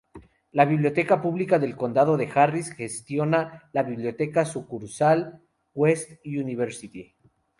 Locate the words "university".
6.25-7.15